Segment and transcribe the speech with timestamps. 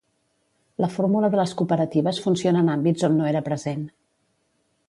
[0.83, 3.89] La fórmula de les cooperatives funciona en àmbits on no era present.